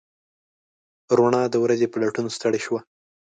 [1.17, 2.79] روڼا د ورځو په لټون ستړې شوه